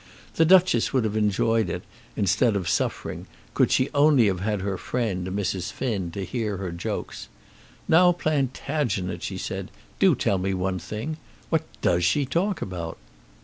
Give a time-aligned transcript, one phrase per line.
[0.33, 1.83] The Duchess would have enjoyed it,
[2.15, 5.71] instead of suffering, could she only have had her friend, Mrs.
[5.71, 7.27] Finn, to hear her jokes.
[7.87, 9.69] "Now, Plantagenet," she said,
[9.99, 11.17] "do tell me one thing.
[11.51, 12.97] What does she talk about?"